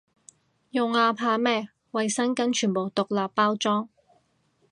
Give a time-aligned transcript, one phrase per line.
[0.71, 3.87] 用啊，怕咩，衛生巾全部獨立包裝